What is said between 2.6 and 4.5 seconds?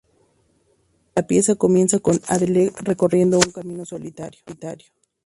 recorriendo un camino solitario.